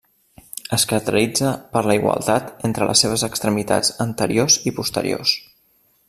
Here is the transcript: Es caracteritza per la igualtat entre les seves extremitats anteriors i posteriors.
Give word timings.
Es 0.77 0.83
caracteritza 0.91 1.51
per 1.75 1.83
la 1.87 1.97
igualtat 1.99 2.49
entre 2.69 2.87
les 2.91 3.03
seves 3.05 3.25
extremitats 3.27 3.91
anteriors 4.09 4.57
i 4.71 4.75
posteriors. 4.79 5.35